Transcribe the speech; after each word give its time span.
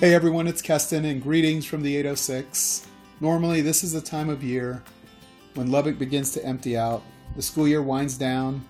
Hey 0.00 0.14
everyone, 0.14 0.46
it's 0.46 0.62
Keston 0.62 1.04
and 1.04 1.22
greetings 1.22 1.66
from 1.66 1.82
the 1.82 1.94
806. 1.94 2.86
Normally, 3.20 3.60
this 3.60 3.84
is 3.84 3.92
the 3.92 4.00
time 4.00 4.30
of 4.30 4.42
year 4.42 4.82
when 5.52 5.70
Lubbock 5.70 5.98
begins 5.98 6.30
to 6.30 6.42
empty 6.42 6.74
out, 6.74 7.02
the 7.36 7.42
school 7.42 7.68
year 7.68 7.82
winds 7.82 8.16
down, 8.16 8.64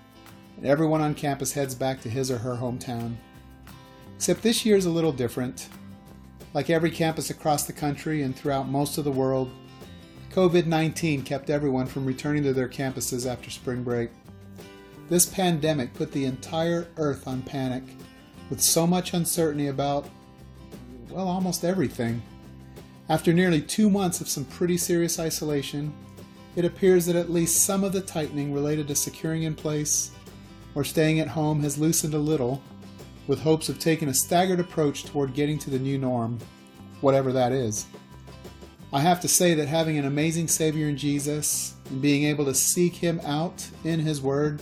and 0.57 0.65
everyone 0.65 0.99
on 0.99 1.15
campus 1.15 1.53
heads 1.53 1.73
back 1.73 2.01
to 2.01 2.09
his 2.09 2.29
or 2.29 2.37
her 2.37 2.55
hometown. 2.55 3.15
Except 4.17 4.41
this 4.41 4.65
year 4.65 4.75
is 4.75 4.87
a 4.87 4.91
little 4.91 5.13
different. 5.13 5.69
Like 6.53 6.69
every 6.69 6.91
campus 6.91 7.29
across 7.29 7.63
the 7.63 7.71
country 7.71 8.23
and 8.23 8.35
throughout 8.35 8.67
most 8.67 8.97
of 8.97 9.05
the 9.05 9.09
world, 9.09 9.49
COVID 10.33 10.65
19 10.65 11.21
kept 11.21 11.49
everyone 11.49 11.87
from 11.87 12.05
returning 12.05 12.43
to 12.43 12.51
their 12.51 12.67
campuses 12.67 13.25
after 13.25 13.49
spring 13.49 13.83
break. 13.83 14.09
This 15.07 15.27
pandemic 15.27 15.93
put 15.93 16.11
the 16.11 16.25
entire 16.25 16.89
earth 16.97 17.25
on 17.25 17.41
panic, 17.41 17.83
with 18.49 18.59
so 18.59 18.85
much 18.85 19.13
uncertainty 19.13 19.67
about 19.67 20.09
well, 21.11 21.27
almost 21.27 21.65
everything. 21.65 22.21
After 23.09 23.33
nearly 23.33 23.61
two 23.61 23.89
months 23.89 24.21
of 24.21 24.29
some 24.29 24.45
pretty 24.45 24.77
serious 24.77 25.19
isolation, 25.19 25.93
it 26.55 26.65
appears 26.65 27.05
that 27.05 27.15
at 27.15 27.29
least 27.29 27.65
some 27.65 27.83
of 27.83 27.93
the 27.93 28.01
tightening 28.01 28.53
related 28.53 28.87
to 28.87 28.95
securing 28.95 29.43
in 29.43 29.55
place 29.55 30.11
or 30.75 30.83
staying 30.83 31.19
at 31.19 31.27
home 31.27 31.61
has 31.61 31.77
loosened 31.77 32.13
a 32.13 32.19
little, 32.19 32.61
with 33.27 33.41
hopes 33.41 33.69
of 33.69 33.79
taking 33.79 34.09
a 34.09 34.13
staggered 34.13 34.59
approach 34.59 35.03
toward 35.03 35.33
getting 35.33 35.59
to 35.59 35.69
the 35.69 35.79
new 35.79 35.97
norm, 35.97 36.39
whatever 37.01 37.31
that 37.31 37.51
is. 37.51 37.85
I 38.93 38.99
have 38.99 39.21
to 39.21 39.27
say 39.27 39.53
that 39.53 39.67
having 39.67 39.97
an 39.97 40.05
amazing 40.05 40.47
Savior 40.47 40.87
in 40.87 40.97
Jesus 40.97 41.75
and 41.89 42.01
being 42.01 42.25
able 42.25 42.45
to 42.45 42.53
seek 42.53 42.93
Him 42.93 43.21
out 43.25 43.65
in 43.83 43.99
His 43.99 44.21
Word 44.21 44.61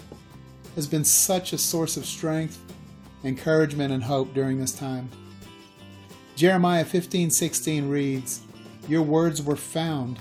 has 0.76 0.88
been 0.88 1.04
such 1.04 1.54
a 1.54 1.58
source 1.58 1.98
of 1.98 2.06
strength, 2.06 2.60
encouragement, 3.24 3.92
and 3.92 4.04
hope 4.04 4.34
during 4.34 4.60
this 4.60 4.72
time. 4.72 5.10
Jeremiah 6.40 6.86
15:16 6.86 7.90
reads, 7.90 8.40
"Your 8.88 9.02
words 9.02 9.42
were 9.42 9.58
found, 9.58 10.20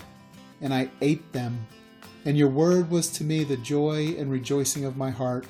and 0.61 0.75
I 0.75 0.91
ate 1.01 1.33
them, 1.33 1.69
and 2.25 2.37
your 2.37 2.49
word 2.49 2.91
was 2.91 3.07
to 3.11 3.23
me 3.23 3.45
the 3.45 3.57
joy 3.57 4.17
and 4.19 4.29
rejoicing 4.29 4.85
of 4.85 4.97
my 4.97 5.11
heart, 5.11 5.47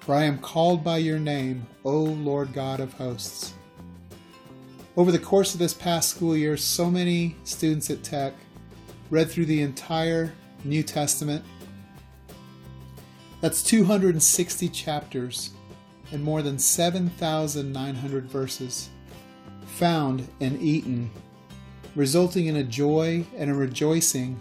for 0.00 0.14
I 0.14 0.24
am 0.24 0.38
called 0.38 0.82
by 0.82 0.96
your 0.96 1.18
name, 1.18 1.66
O 1.84 2.04
Lord 2.04 2.54
God 2.54 2.80
of 2.80 2.94
hosts." 2.94 3.52
Over 4.96 5.12
the 5.12 5.18
course 5.18 5.52
of 5.52 5.60
this 5.60 5.74
past 5.74 6.08
school 6.08 6.34
year, 6.34 6.56
so 6.56 6.90
many 6.90 7.36
students 7.44 7.90
at 7.90 8.02
Tech 8.02 8.32
read 9.10 9.30
through 9.30 9.44
the 9.44 9.60
entire 9.60 10.32
New 10.64 10.82
Testament. 10.82 11.44
That's 13.42 13.62
260 13.62 14.70
chapters 14.70 15.50
and 16.10 16.24
more 16.24 16.40
than 16.40 16.58
7,900 16.58 18.30
verses 18.30 18.88
found 19.78 20.28
and 20.40 20.60
eaten, 20.60 21.08
resulting 21.94 22.46
in 22.46 22.56
a 22.56 22.64
joy 22.64 23.24
and 23.36 23.48
a 23.48 23.54
rejoicing 23.54 24.38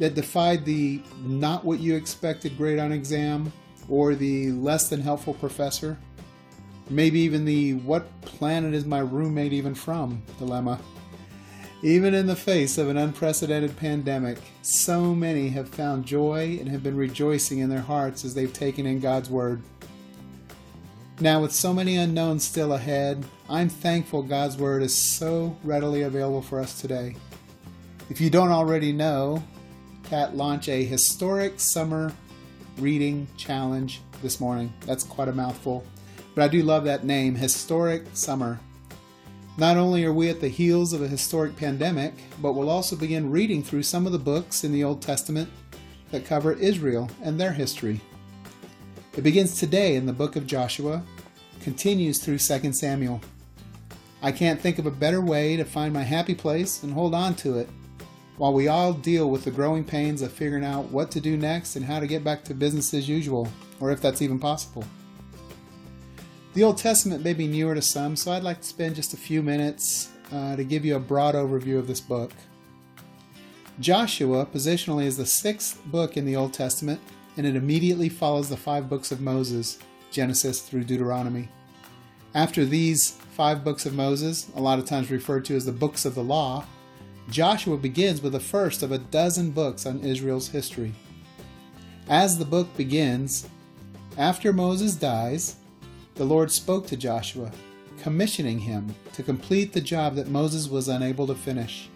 that 0.00 0.14
defied 0.14 0.64
the 0.64 1.00
not 1.24 1.64
what 1.64 1.78
you 1.78 1.94
expected 1.94 2.56
grade 2.56 2.80
on 2.80 2.90
exam 2.90 3.52
or 3.88 4.16
the 4.16 4.50
less 4.52 4.88
than 4.88 5.00
helpful 5.00 5.34
professor, 5.34 5.96
maybe 6.90 7.20
even 7.20 7.44
the 7.44 7.74
what 7.74 8.20
planet 8.22 8.74
is 8.74 8.84
my 8.84 8.98
roommate 8.98 9.52
even 9.52 9.74
from 9.74 10.20
dilemma. 10.38 10.80
Even 11.82 12.12
in 12.12 12.26
the 12.26 12.34
face 12.34 12.76
of 12.76 12.88
an 12.88 12.96
unprecedented 12.96 13.76
pandemic, 13.76 14.38
so 14.62 15.14
many 15.14 15.48
have 15.50 15.68
found 15.68 16.04
joy 16.04 16.58
and 16.58 16.68
have 16.68 16.82
been 16.82 16.96
rejoicing 16.96 17.60
in 17.60 17.68
their 17.68 17.80
hearts 17.80 18.24
as 18.24 18.34
they've 18.34 18.52
taken 18.52 18.84
in 18.84 18.98
God's 18.98 19.30
Word. 19.30 19.62
Now, 21.20 21.42
with 21.42 21.50
so 21.50 21.74
many 21.74 21.96
unknowns 21.96 22.44
still 22.44 22.74
ahead, 22.74 23.24
I'm 23.50 23.68
thankful 23.68 24.22
God's 24.22 24.56
Word 24.56 24.84
is 24.84 24.94
so 24.94 25.56
readily 25.64 26.02
available 26.02 26.42
for 26.42 26.60
us 26.60 26.80
today. 26.80 27.16
If 28.08 28.20
you 28.20 28.30
don't 28.30 28.52
already 28.52 28.92
know, 28.92 29.42
Kat 30.04 30.36
launched 30.36 30.68
a 30.68 30.84
historic 30.84 31.58
summer 31.58 32.12
reading 32.76 33.26
challenge 33.36 34.00
this 34.22 34.38
morning. 34.38 34.72
That's 34.86 35.02
quite 35.02 35.26
a 35.26 35.32
mouthful, 35.32 35.84
but 36.36 36.44
I 36.44 36.48
do 36.48 36.62
love 36.62 36.84
that 36.84 37.02
name, 37.02 37.34
Historic 37.34 38.04
Summer. 38.12 38.60
Not 39.56 39.76
only 39.76 40.04
are 40.04 40.12
we 40.12 40.28
at 40.28 40.40
the 40.40 40.46
heels 40.46 40.92
of 40.92 41.02
a 41.02 41.08
historic 41.08 41.56
pandemic, 41.56 42.14
but 42.40 42.52
we'll 42.52 42.70
also 42.70 42.94
begin 42.94 43.28
reading 43.28 43.64
through 43.64 43.82
some 43.82 44.06
of 44.06 44.12
the 44.12 44.20
books 44.20 44.62
in 44.62 44.70
the 44.70 44.84
Old 44.84 45.02
Testament 45.02 45.50
that 46.12 46.24
cover 46.24 46.52
Israel 46.52 47.10
and 47.24 47.40
their 47.40 47.52
history. 47.52 48.00
It 49.16 49.22
begins 49.22 49.58
today 49.58 49.96
in 49.96 50.06
the 50.06 50.12
book 50.12 50.36
of 50.36 50.46
Joshua, 50.46 51.02
continues 51.62 52.18
through 52.18 52.38
2 52.38 52.72
Samuel. 52.72 53.20
I 54.22 54.32
can't 54.32 54.60
think 54.60 54.78
of 54.78 54.86
a 54.86 54.90
better 54.90 55.20
way 55.20 55.56
to 55.56 55.64
find 55.64 55.92
my 55.92 56.02
happy 56.02 56.34
place 56.34 56.82
and 56.82 56.92
hold 56.92 57.14
on 57.14 57.34
to 57.36 57.58
it 57.58 57.68
while 58.36 58.52
we 58.52 58.68
all 58.68 58.92
deal 58.92 59.30
with 59.30 59.44
the 59.44 59.50
growing 59.50 59.84
pains 59.84 60.22
of 60.22 60.32
figuring 60.32 60.64
out 60.64 60.84
what 60.90 61.10
to 61.10 61.20
do 61.20 61.36
next 61.36 61.76
and 61.76 61.84
how 61.84 62.00
to 62.00 62.06
get 62.06 62.22
back 62.24 62.44
to 62.44 62.54
business 62.54 62.94
as 62.94 63.08
usual, 63.08 63.48
or 63.80 63.90
if 63.90 64.00
that's 64.00 64.22
even 64.22 64.38
possible. 64.38 64.84
The 66.54 66.62
Old 66.62 66.78
Testament 66.78 67.24
may 67.24 67.34
be 67.34 67.48
newer 67.48 67.74
to 67.74 67.82
some, 67.82 68.16
so 68.16 68.32
I'd 68.32 68.44
like 68.44 68.60
to 68.60 68.66
spend 68.66 68.96
just 68.96 69.12
a 69.12 69.16
few 69.16 69.42
minutes 69.42 70.10
uh, 70.32 70.56
to 70.56 70.64
give 70.64 70.84
you 70.84 70.96
a 70.96 71.00
broad 71.00 71.34
overview 71.34 71.78
of 71.78 71.86
this 71.86 72.00
book. 72.00 72.32
Joshua, 73.80 74.46
positionally, 74.46 75.04
is 75.04 75.16
the 75.16 75.26
sixth 75.26 75.84
book 75.86 76.16
in 76.16 76.24
the 76.24 76.36
Old 76.36 76.52
Testament 76.52 77.00
and 77.38 77.46
it 77.46 77.54
immediately 77.54 78.08
follows 78.08 78.48
the 78.48 78.56
five 78.56 78.90
books 78.90 79.12
of 79.12 79.20
Moses, 79.20 79.78
Genesis 80.10 80.60
through 80.60 80.84
Deuteronomy. 80.84 81.48
After 82.34 82.64
these 82.64 83.12
five 83.32 83.64
books 83.64 83.86
of 83.86 83.94
Moses, 83.94 84.48
a 84.54 84.60
lot 84.60 84.78
of 84.78 84.84
times 84.84 85.10
referred 85.10 85.44
to 85.46 85.56
as 85.56 85.64
the 85.64 85.72
books 85.72 86.04
of 86.04 86.14
the 86.14 86.22
law, 86.22 86.64
Joshua 87.30 87.76
begins 87.76 88.22
with 88.22 88.32
the 88.32 88.40
first 88.40 88.82
of 88.82 88.92
a 88.92 88.98
dozen 88.98 89.50
books 89.50 89.86
on 89.86 90.00
Israel's 90.00 90.48
history. 90.48 90.94
As 92.08 92.38
the 92.38 92.44
book 92.44 92.74
begins, 92.76 93.48
after 94.16 94.52
Moses 94.52 94.94
dies, 94.94 95.56
the 96.14 96.24
Lord 96.24 96.50
spoke 96.50 96.86
to 96.86 96.96
Joshua, 96.96 97.52
commissioning 98.02 98.58
him 98.58 98.94
to 99.12 99.22
complete 99.22 99.72
the 99.72 99.80
job 99.80 100.14
that 100.16 100.28
Moses 100.28 100.68
was 100.68 100.88
unable 100.88 101.26
to 101.26 101.34
finish, 101.34 101.88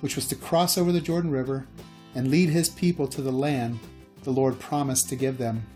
which 0.00 0.16
was 0.16 0.26
to 0.28 0.34
cross 0.34 0.78
over 0.78 0.90
the 0.90 1.00
Jordan 1.00 1.30
River 1.30 1.66
and 2.14 2.30
lead 2.30 2.48
his 2.48 2.68
people 2.68 3.06
to 3.08 3.22
the 3.22 3.32
land 3.32 3.78
the 4.22 4.30
Lord 4.30 4.58
promised 4.58 5.08
to 5.08 5.16
give 5.16 5.38
them. 5.38 5.66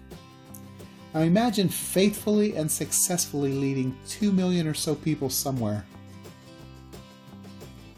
Now 1.16 1.22
imagine 1.22 1.70
faithfully 1.70 2.56
and 2.56 2.70
successfully 2.70 3.52
leading 3.52 3.96
2 4.06 4.32
million 4.32 4.66
or 4.66 4.74
so 4.74 4.94
people 4.94 5.30
somewhere. 5.30 5.86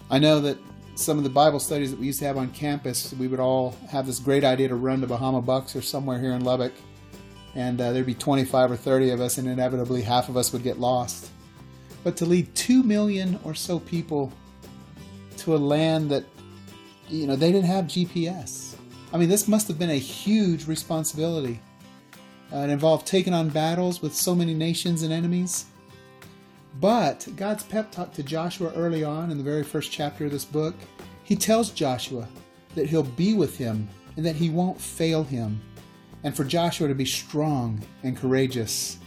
I 0.08 0.20
know 0.20 0.38
that 0.38 0.56
some 0.94 1.18
of 1.18 1.24
the 1.24 1.30
Bible 1.30 1.58
studies 1.58 1.90
that 1.90 1.98
we 1.98 2.06
used 2.06 2.20
to 2.20 2.26
have 2.26 2.36
on 2.36 2.50
campus, 2.50 3.12
we 3.14 3.26
would 3.26 3.40
all 3.40 3.74
have 3.90 4.06
this 4.06 4.20
great 4.20 4.44
idea 4.44 4.68
to 4.68 4.76
run 4.76 5.00
to 5.00 5.08
Bahama 5.08 5.42
Bucks 5.42 5.74
or 5.74 5.82
somewhere 5.82 6.20
here 6.20 6.30
in 6.30 6.44
Lubbock, 6.44 6.72
and 7.56 7.80
uh, 7.80 7.90
there'd 7.90 8.06
be 8.06 8.14
25 8.14 8.70
or 8.70 8.76
30 8.76 9.10
of 9.10 9.20
us, 9.20 9.38
and 9.38 9.48
inevitably 9.48 10.02
half 10.02 10.28
of 10.28 10.36
us 10.36 10.52
would 10.52 10.62
get 10.62 10.78
lost. 10.78 11.28
But 12.04 12.16
to 12.18 12.24
lead 12.24 12.54
2 12.54 12.84
million 12.84 13.40
or 13.42 13.52
so 13.52 13.80
people 13.80 14.32
to 15.38 15.56
a 15.56 15.58
land 15.58 16.08
that, 16.12 16.22
you 17.08 17.26
know, 17.26 17.34
they 17.34 17.50
didn't 17.50 17.66
have 17.66 17.86
GPS 17.86 18.68
I 19.12 19.16
mean, 19.16 19.28
this 19.28 19.48
must 19.48 19.68
have 19.68 19.78
been 19.78 19.90
a 19.90 19.94
huge 19.94 20.66
responsibility. 20.66 21.60
Uh, 22.52 22.58
it 22.58 22.70
involved 22.70 23.06
taking 23.06 23.34
on 23.34 23.48
battles 23.48 24.00
with 24.00 24.14
so 24.14 24.34
many 24.34 24.54
nations 24.54 25.02
and 25.02 25.12
enemies. 25.12 25.66
But 26.80 27.26
God's 27.36 27.64
pep 27.64 27.90
talk 27.90 28.12
to 28.14 28.22
Joshua 28.22 28.72
early 28.74 29.04
on 29.04 29.30
in 29.30 29.38
the 29.38 29.44
very 29.44 29.64
first 29.64 29.90
chapter 29.90 30.26
of 30.26 30.30
this 30.30 30.44
book, 30.44 30.74
he 31.24 31.36
tells 31.36 31.70
Joshua 31.70 32.28
that 32.74 32.88
he'll 32.88 33.02
be 33.02 33.34
with 33.34 33.58
him 33.58 33.88
and 34.16 34.24
that 34.24 34.36
he 34.36 34.50
won't 34.50 34.80
fail 34.80 35.24
him, 35.24 35.60
and 36.24 36.36
for 36.36 36.44
Joshua 36.44 36.88
to 36.88 36.94
be 36.94 37.04
strong 37.04 37.80
and 38.02 38.16
courageous. 38.16 38.98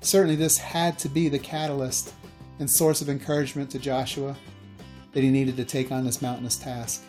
Certainly, 0.00 0.36
this 0.36 0.58
had 0.58 0.98
to 1.00 1.08
be 1.08 1.28
the 1.28 1.38
catalyst 1.38 2.12
and 2.58 2.70
source 2.70 3.00
of 3.00 3.08
encouragement 3.08 3.70
to 3.70 3.78
Joshua 3.78 4.36
that 5.12 5.22
he 5.22 5.30
needed 5.30 5.56
to 5.56 5.64
take 5.64 5.92
on 5.92 6.04
this 6.04 6.22
mountainous 6.22 6.56
task. 6.56 7.04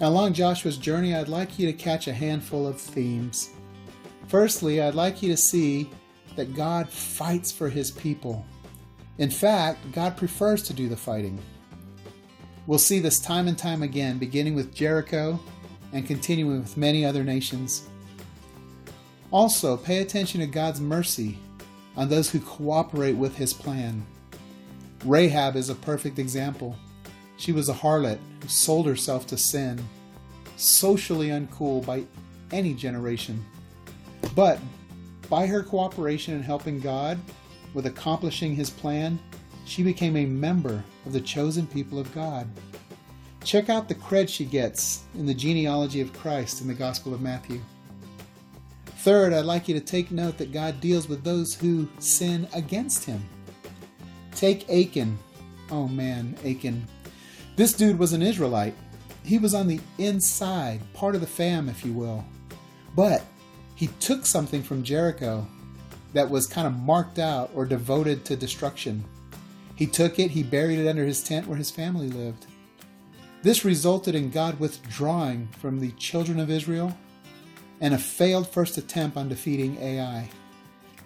Now, 0.00 0.08
along 0.08 0.32
Joshua's 0.32 0.76
journey, 0.76 1.14
I'd 1.14 1.28
like 1.28 1.58
you 1.58 1.66
to 1.66 1.72
catch 1.72 2.08
a 2.08 2.12
handful 2.12 2.66
of 2.66 2.80
themes. 2.80 3.50
Firstly, 4.32 4.80
I'd 4.80 4.94
like 4.94 5.22
you 5.22 5.28
to 5.28 5.36
see 5.36 5.90
that 6.36 6.54
God 6.54 6.88
fights 6.88 7.52
for 7.52 7.68
his 7.68 7.90
people. 7.90 8.46
In 9.18 9.28
fact, 9.28 9.92
God 9.92 10.16
prefers 10.16 10.62
to 10.62 10.72
do 10.72 10.88
the 10.88 10.96
fighting. 10.96 11.38
We'll 12.66 12.78
see 12.78 12.98
this 12.98 13.20
time 13.20 13.46
and 13.46 13.58
time 13.58 13.82
again, 13.82 14.16
beginning 14.16 14.54
with 14.54 14.74
Jericho 14.74 15.38
and 15.92 16.06
continuing 16.06 16.60
with 16.60 16.78
many 16.78 17.04
other 17.04 17.22
nations. 17.22 17.90
Also, 19.30 19.76
pay 19.76 19.98
attention 19.98 20.40
to 20.40 20.46
God's 20.46 20.80
mercy 20.80 21.38
on 21.94 22.08
those 22.08 22.30
who 22.30 22.40
cooperate 22.40 23.16
with 23.16 23.36
his 23.36 23.52
plan. 23.52 24.02
Rahab 25.04 25.56
is 25.56 25.68
a 25.68 25.74
perfect 25.74 26.18
example. 26.18 26.74
She 27.36 27.52
was 27.52 27.68
a 27.68 27.74
harlot 27.74 28.18
who 28.40 28.48
sold 28.48 28.86
herself 28.86 29.26
to 29.26 29.36
sin, 29.36 29.86
socially 30.56 31.28
uncool 31.28 31.84
by 31.84 32.04
any 32.50 32.72
generation. 32.72 33.44
But 34.34 34.58
by 35.28 35.46
her 35.46 35.62
cooperation 35.62 36.34
in 36.34 36.42
helping 36.42 36.80
God 36.80 37.18
with 37.74 37.86
accomplishing 37.86 38.54
his 38.54 38.70
plan, 38.70 39.18
she 39.64 39.82
became 39.82 40.16
a 40.16 40.26
member 40.26 40.84
of 41.06 41.12
the 41.12 41.20
chosen 41.20 41.66
people 41.66 41.98
of 41.98 42.14
God. 42.14 42.48
Check 43.44 43.68
out 43.68 43.88
the 43.88 43.94
cred 43.94 44.28
she 44.28 44.44
gets 44.44 45.04
in 45.14 45.26
the 45.26 45.34
genealogy 45.34 46.00
of 46.00 46.12
Christ 46.12 46.60
in 46.60 46.68
the 46.68 46.74
Gospel 46.74 47.12
of 47.12 47.20
Matthew. 47.20 47.60
Third, 48.98 49.32
I'd 49.32 49.44
like 49.44 49.66
you 49.66 49.74
to 49.74 49.84
take 49.84 50.12
note 50.12 50.38
that 50.38 50.52
God 50.52 50.80
deals 50.80 51.08
with 51.08 51.24
those 51.24 51.54
who 51.54 51.88
sin 51.98 52.46
against 52.54 53.04
him. 53.04 53.20
Take 54.32 54.70
Achan. 54.70 55.18
Oh 55.70 55.88
man, 55.88 56.36
Achan. 56.44 56.86
This 57.56 57.72
dude 57.72 57.98
was 57.98 58.12
an 58.12 58.22
Israelite. 58.22 58.74
He 59.24 59.38
was 59.38 59.54
on 59.54 59.66
the 59.66 59.80
inside, 59.98 60.80
part 60.94 61.14
of 61.14 61.20
the 61.20 61.26
fam, 61.26 61.68
if 61.68 61.84
you 61.84 61.92
will. 61.92 62.24
But 62.94 63.24
he 63.82 63.88
took 63.98 64.24
something 64.24 64.62
from 64.62 64.84
Jericho 64.84 65.44
that 66.12 66.30
was 66.30 66.46
kind 66.46 66.68
of 66.68 66.78
marked 66.78 67.18
out 67.18 67.50
or 67.52 67.66
devoted 67.66 68.24
to 68.24 68.36
destruction. 68.36 69.04
He 69.74 69.88
took 69.88 70.20
it, 70.20 70.30
he 70.30 70.44
buried 70.44 70.78
it 70.78 70.86
under 70.86 71.04
his 71.04 71.20
tent 71.20 71.48
where 71.48 71.58
his 71.58 71.72
family 71.72 72.08
lived. 72.08 72.46
This 73.42 73.64
resulted 73.64 74.14
in 74.14 74.30
God 74.30 74.60
withdrawing 74.60 75.48
from 75.58 75.80
the 75.80 75.90
children 75.96 76.38
of 76.38 76.48
Israel 76.48 76.96
and 77.80 77.92
a 77.92 77.98
failed 77.98 78.48
first 78.48 78.78
attempt 78.78 79.16
on 79.16 79.28
defeating 79.28 79.76
Ai. 79.78 80.30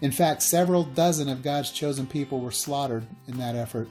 In 0.02 0.10
fact, 0.12 0.42
several 0.42 0.84
dozen 0.84 1.30
of 1.30 1.42
God's 1.42 1.70
chosen 1.70 2.06
people 2.06 2.40
were 2.40 2.50
slaughtered 2.50 3.06
in 3.26 3.38
that 3.38 3.56
effort. 3.56 3.88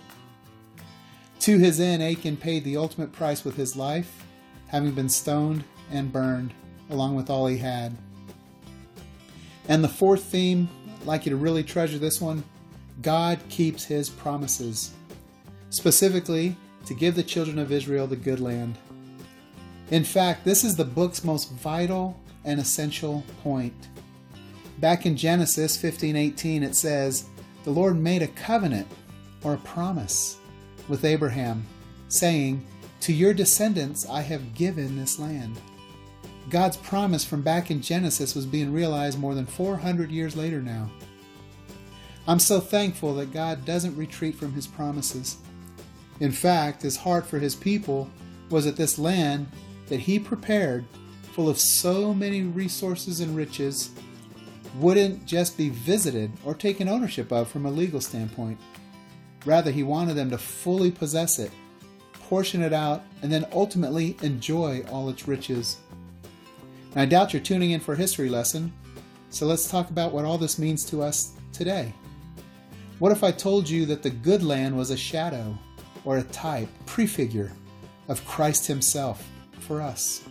To 1.39 1.57
his 1.57 1.79
end, 1.79 2.03
Achan 2.03 2.37
paid 2.37 2.63
the 2.63 2.77
ultimate 2.77 3.13
price 3.13 3.43
with 3.43 3.55
his 3.55 3.75
life, 3.75 4.27
having 4.67 4.91
been 4.91 5.09
stoned 5.09 5.63
and 5.89 6.13
burned, 6.13 6.53
along 6.91 7.15
with 7.15 7.31
all 7.31 7.47
he 7.47 7.57
had. 7.57 7.97
And 9.67 9.83
the 9.83 9.89
fourth 9.89 10.23
theme, 10.23 10.69
I'd 11.01 11.07
like 11.07 11.25
you 11.25 11.31
to 11.31 11.37
really 11.37 11.63
treasure 11.63 11.97
this 11.97 12.21
one 12.21 12.43
God 13.01 13.39
keeps 13.49 13.83
his 13.83 14.09
promises. 14.09 14.91
Specifically, 15.69 16.55
to 16.85 16.93
give 16.93 17.15
the 17.15 17.23
children 17.23 17.59
of 17.59 17.71
Israel 17.71 18.07
the 18.07 18.15
good 18.15 18.39
land. 18.39 18.77
In 19.91 20.03
fact, 20.03 20.45
this 20.45 20.63
is 20.63 20.75
the 20.75 20.85
book's 20.85 21.23
most 21.23 21.51
vital 21.51 22.19
and 22.43 22.59
essential 22.59 23.23
point. 23.43 23.89
Back 24.79 25.05
in 25.05 25.17
Genesis 25.17 25.77
15:18 25.77 26.63
it 26.63 26.75
says, 26.75 27.25
"The 27.63 27.71
Lord 27.71 27.97
made 27.97 28.21
a 28.21 28.27
covenant 28.27 28.87
or 29.43 29.53
a 29.53 29.59
promise 29.59 30.37
with 30.87 31.05
Abraham, 31.05 31.65
saying, 32.07 32.63
"To 33.01 33.13
your 33.13 33.33
descendants 33.33 34.05
I 34.05 34.21
have 34.21 34.53
given 34.53 34.95
this 34.95 35.19
land." 35.19 35.59
God's 36.49 36.77
promise 36.77 37.25
from 37.25 37.41
back 37.41 37.71
in 37.71 37.81
Genesis 37.81 38.35
was 38.35 38.45
being 38.45 38.71
realized 38.71 39.19
more 39.19 39.33
than 39.33 39.45
400 39.45 40.11
years 40.11 40.35
later 40.35 40.61
now. 40.61 40.89
I'm 42.27 42.39
so 42.39 42.59
thankful 42.59 43.15
that 43.15 43.33
God 43.33 43.65
doesn't 43.65 43.97
retreat 43.97 44.35
from 44.35 44.53
his 44.53 44.67
promises. 44.67 45.37
In 46.19 46.31
fact, 46.31 46.81
his 46.81 46.97
heart 46.97 47.25
for 47.25 47.39
his 47.39 47.55
people 47.55 48.09
was 48.49 48.65
that 48.65 48.77
this 48.77 48.97
land 48.97 49.47
that 49.87 49.99
he 49.99 50.19
prepared, 50.19 50.85
full 51.33 51.49
of 51.49 51.59
so 51.59 52.13
many 52.13 52.43
resources 52.43 53.19
and 53.19 53.35
riches, 53.35 53.91
wouldn't 54.77 55.25
just 55.25 55.57
be 55.57 55.69
visited 55.69 56.31
or 56.43 56.53
taken 56.53 56.87
ownership 56.87 57.31
of 57.31 57.47
from 57.47 57.65
a 57.65 57.71
legal 57.71 58.01
standpoint. 58.01 58.59
Rather, 59.45 59.71
he 59.71 59.83
wanted 59.83 60.15
them 60.15 60.29
to 60.31 60.37
fully 60.37 60.91
possess 60.91 61.39
it, 61.39 61.51
portion 62.13 62.61
it 62.61 62.73
out, 62.73 63.03
and 63.21 63.31
then 63.31 63.45
ultimately 63.51 64.17
enjoy 64.21 64.83
all 64.91 65.09
its 65.09 65.27
riches. 65.27 65.77
And 66.95 67.01
I 67.01 67.05
doubt 67.05 67.33
you're 67.33 67.41
tuning 67.41 67.71
in 67.71 67.81
for 67.81 67.93
a 67.93 67.97
history 67.97 68.29
lesson, 68.29 68.73
so 69.29 69.45
let's 69.45 69.69
talk 69.69 69.89
about 69.89 70.13
what 70.13 70.25
all 70.25 70.37
this 70.37 70.57
means 70.57 70.85
to 70.85 71.03
us 71.03 71.33
today. 71.51 71.93
What 72.99 73.11
if 73.11 73.23
I 73.23 73.31
told 73.31 73.69
you 73.69 73.85
that 73.87 74.01
the 74.01 74.09
good 74.09 74.41
land 74.41 74.75
was 74.75 74.89
a 74.89 74.97
shadow 74.97 75.57
or 76.05 76.17
a 76.17 76.23
type, 76.23 76.69
prefigure 76.85 77.51
of 78.07 78.25
Christ 78.25 78.65
Himself 78.67 79.27
for 79.59 79.81
us. 79.81 80.23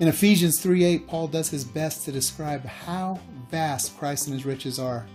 In 0.00 0.08
Ephesians 0.08 0.60
3:8, 0.60 1.06
Paul 1.06 1.28
does 1.28 1.48
his 1.48 1.64
best 1.64 2.04
to 2.04 2.12
describe 2.12 2.64
how 2.64 3.20
vast 3.50 3.96
Christ 3.98 4.26
and 4.26 4.34
his 4.34 4.44
riches 4.44 4.78
are. 4.78 5.06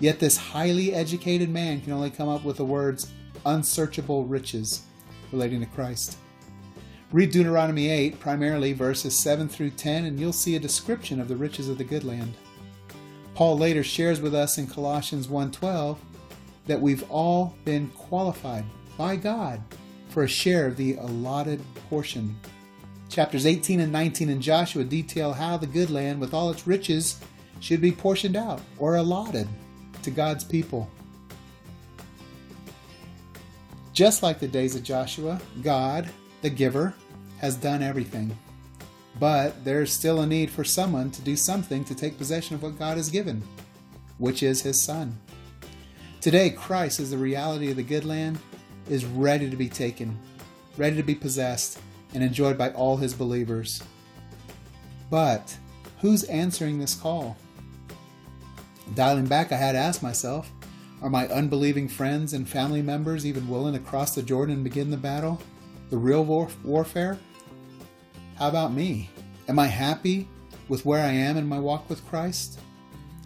Yet 0.00 0.18
this 0.18 0.36
highly 0.36 0.94
educated 0.94 1.50
man 1.50 1.80
can 1.80 1.92
only 1.92 2.10
come 2.10 2.28
up 2.28 2.44
with 2.44 2.56
the 2.56 2.64
words 2.64 3.12
unsearchable 3.44 4.24
riches 4.24 4.82
relating 5.30 5.60
to 5.60 5.66
Christ. 5.66 6.16
Read 7.12 7.30
Deuteronomy 7.30 7.90
8, 7.90 8.18
primarily 8.20 8.72
verses 8.72 9.18
7 9.18 9.46
through 9.46 9.68
10, 9.70 10.06
and 10.06 10.18
you'll 10.18 10.32
see 10.32 10.56
a 10.56 10.60
description 10.60 11.20
of 11.20 11.28
the 11.28 11.36
riches 11.36 11.68
of 11.68 11.76
the 11.76 11.84
good 11.84 12.04
land. 12.04 12.32
Paul 13.34 13.58
later 13.58 13.84
shares 13.84 14.22
with 14.22 14.34
us 14.34 14.56
in 14.56 14.66
Colossians 14.66 15.28
1:12 15.28 15.98
that 16.66 16.80
we've 16.80 17.04
all 17.10 17.54
been 17.66 17.88
qualified 17.88 18.64
by 18.96 19.16
God 19.16 19.60
for 20.08 20.22
a 20.22 20.28
share 20.28 20.66
of 20.66 20.78
the 20.78 20.94
allotted 20.94 21.60
portion. 21.90 22.34
Chapters 23.10 23.44
18 23.44 23.80
and 23.80 23.92
19 23.92 24.30
in 24.30 24.40
Joshua 24.40 24.82
detail 24.82 25.34
how 25.34 25.58
the 25.58 25.66
good 25.66 25.90
land, 25.90 26.18
with 26.18 26.32
all 26.32 26.50
its 26.50 26.66
riches, 26.66 27.16
should 27.60 27.82
be 27.82 27.92
portioned 27.92 28.36
out 28.36 28.62
or 28.78 28.96
allotted 28.96 29.48
to 30.02 30.10
God's 30.10 30.44
people. 30.44 30.88
Just 33.92 34.22
like 34.22 34.40
the 34.40 34.48
days 34.48 34.74
of 34.74 34.82
Joshua, 34.82 35.38
God, 35.62 36.08
the 36.40 36.48
giver, 36.48 36.94
has 37.42 37.56
done 37.56 37.82
everything. 37.82 38.34
But 39.20 39.64
there's 39.64 39.92
still 39.92 40.20
a 40.20 40.26
need 40.26 40.50
for 40.50 40.64
someone 40.64 41.10
to 41.10 41.20
do 41.20 41.36
something 41.36 41.84
to 41.84 41.94
take 41.94 42.16
possession 42.16 42.54
of 42.54 42.62
what 42.62 42.78
God 42.78 42.96
has 42.96 43.10
given, 43.10 43.42
which 44.16 44.42
is 44.42 44.62
His 44.62 44.82
Son. 44.82 45.18
Today, 46.22 46.50
Christ, 46.50 47.00
as 47.00 47.10
the 47.10 47.18
reality 47.18 47.70
of 47.70 47.76
the 47.76 47.82
good 47.82 48.04
land, 48.04 48.38
is 48.88 49.04
ready 49.04 49.50
to 49.50 49.56
be 49.56 49.68
taken, 49.68 50.18
ready 50.78 50.96
to 50.96 51.02
be 51.02 51.14
possessed, 51.14 51.78
and 52.14 52.22
enjoyed 52.22 52.56
by 52.56 52.70
all 52.70 52.96
his 52.96 53.12
believers. 53.12 53.82
But 55.10 55.56
who's 56.00 56.24
answering 56.24 56.78
this 56.78 56.94
call? 56.94 57.36
Dialing 58.94 59.26
back, 59.26 59.52
I 59.52 59.56
had 59.56 59.72
to 59.72 59.78
ask 59.78 60.02
myself 60.02 60.50
are 61.02 61.10
my 61.10 61.26
unbelieving 61.26 61.88
friends 61.88 62.32
and 62.32 62.48
family 62.48 62.80
members 62.80 63.26
even 63.26 63.48
willing 63.48 63.74
to 63.74 63.80
cross 63.80 64.14
the 64.14 64.22
Jordan 64.22 64.54
and 64.54 64.64
begin 64.64 64.90
the 64.90 64.96
battle, 64.96 65.42
the 65.90 65.98
real 65.98 66.24
war- 66.24 66.48
warfare? 66.62 67.18
How 68.42 68.48
about 68.48 68.72
me? 68.72 69.08
Am 69.46 69.60
I 69.60 69.68
happy 69.68 70.26
with 70.66 70.84
where 70.84 71.04
I 71.04 71.12
am 71.12 71.36
in 71.36 71.46
my 71.46 71.60
walk 71.60 71.88
with 71.88 72.04
Christ? 72.08 72.58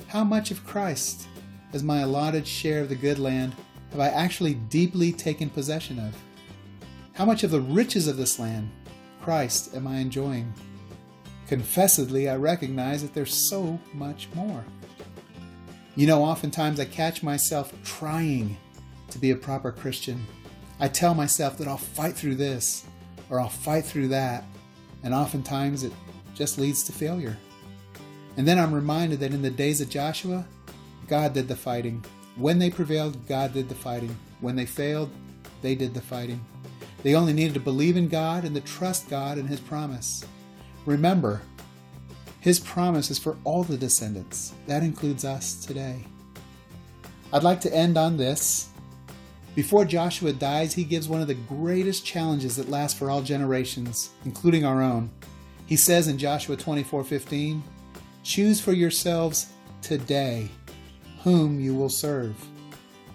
How 0.09 0.23
much 0.23 0.51
of 0.51 0.67
Christ 0.67 1.27
as 1.73 1.83
my 1.83 2.01
allotted 2.01 2.47
share 2.47 2.83
of 2.83 2.91
the 2.91 2.97
good 2.97 3.19
land 3.19 3.55
have 3.93 4.01
I 4.01 4.09
actually 4.09 4.53
deeply 4.53 5.13
taken 5.13 5.49
possession 5.49 5.99
of? 5.99 6.15
How 7.15 7.25
much 7.25 7.45
of 7.45 7.51
the 7.51 7.63
riches 7.63 8.09
of 8.09 8.19
this 8.19 8.39
land, 8.39 8.69
Christ, 9.23 9.75
am 9.75 9.87
I 9.87 10.01
enjoying? 10.01 10.53
Confessedly, 11.49 12.29
I 12.29 12.37
recognize 12.37 13.01
that 13.01 13.15
there's 13.15 13.49
so 13.49 13.81
much 13.95 14.29
more. 14.35 14.67
You 15.95 16.09
know, 16.09 16.23
oftentimes 16.23 16.79
I 16.79 16.85
catch 16.85 17.23
myself 17.23 17.73
trying 17.85 18.55
to 19.09 19.19
be 19.19 19.31
a 19.31 19.37
proper 19.37 19.73
Christian. 19.73 20.27
I 20.79 20.89
tell 20.89 21.15
myself 21.15 21.57
that 21.57 21.69
I'll 21.69 21.79
fight 21.79 22.17
through 22.17 22.35
this 22.35 22.85
or 23.31 23.41
I'll 23.41 23.49
fight 23.49 23.87
through 23.87 24.09
that, 24.09 24.45
and 25.03 25.15
oftentimes 25.15 25.85
it 25.85 25.93
just 26.35 26.59
leads 26.59 26.83
to 26.85 26.93
failure. 26.93 27.37
And 28.37 28.47
then 28.47 28.59
I'm 28.59 28.75
reminded 28.75 29.21
that 29.21 29.33
in 29.33 29.43
the 29.43 29.51
days 29.51 29.81
of 29.81 29.89
Joshua, 29.89 30.47
God 31.09 31.33
did 31.33 31.49
the 31.49 31.57
fighting. 31.57 32.05
When 32.37 32.59
they 32.59 32.71
prevailed, 32.71 33.27
God 33.27 33.55
did 33.55 33.69
the 33.69 33.75
fighting. 33.75 34.17
When 34.41 34.57
they 34.57 34.67
failed, 34.67 35.11
they 35.63 35.75
did 35.75 35.95
the 35.95 36.01
fighting. 36.01 36.45
They 37.03 37.15
only 37.15 37.33
needed 37.33 37.55
to 37.55 37.61
believe 37.61 37.97
in 37.97 38.09
God 38.09 38.45
and 38.45 38.55
to 38.55 38.61
trust 38.61 39.09
God 39.09 39.39
and 39.39 39.49
His 39.49 39.61
promise. 39.61 40.25
Remember, 40.85 41.41
His 42.41 42.61
promise 42.61 43.11
is 43.11 43.19
for 43.19 43.37
all 43.45 43.63
the 43.63 43.79
descendants. 43.79 44.53
That 44.67 44.83
includes 44.83 45.25
us 45.25 45.65
today. 45.65 46.05
I'd 47.33 47.43
like 47.43 47.61
to 47.63 47.75
end 47.75 47.97
on 47.97 48.17
this. 48.17 48.69
Before 49.57 49.87
Joshua 49.87 50.35
dies, 50.35 50.75
he 50.75 50.85
gives 50.85 51.09
one 51.09 51.23
of 51.23 51.29
the 51.29 51.35
greatest 51.35 52.05
challenges 52.05 52.57
that 52.57 52.69
last 52.69 52.99
for 52.99 53.11
all 53.11 53.23
generations, 53.23 54.11
including 54.27 54.67
our 54.67 54.83
own. 54.83 55.11
He 55.65 55.77
says 55.77 56.09
in 56.09 56.19
Joshua 56.19 56.57
24:15, 56.57 57.65
"Choose 58.23 58.61
for 58.61 58.75
yourselves 58.75 59.47
today 59.81 60.51
whom 61.23 61.59
you 61.59 61.75
will 61.75 61.89
serve. 61.89 62.37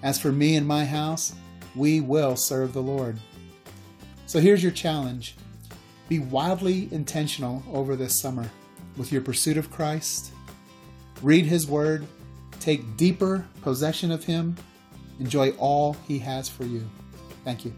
As 0.03 0.17
for 0.17 0.31
me 0.31 0.55
and 0.55 0.67
my 0.67 0.83
house, 0.83 1.33
we 1.75 2.01
will 2.01 2.36
serve 2.36 2.74
the 2.74 2.81
Lord. 2.81 3.19
So 4.25 4.39
here's 4.39 4.63
your 4.63 4.71
challenge 4.71 5.36
be 6.10 6.19
wildly 6.19 6.89
intentional 6.91 7.63
over 7.71 7.95
this 7.95 8.19
summer 8.19 8.50
with 8.98 9.12
your 9.12 9.21
pursuit 9.21 9.57
of 9.57 9.71
Christ. 9.71 10.31
Read 11.21 11.45
His 11.45 11.67
Word, 11.67 12.05
take 12.60 12.98
deeper 12.98 13.45
possession 13.62 14.12
of 14.12 14.24
Him, 14.25 14.57
enjoy 15.22 15.51
all 15.51 15.96
He 16.08 16.20
has 16.20 16.50
for 16.50 16.66
you. 16.66 16.84
Thank 17.46 17.63
you. 17.63 17.74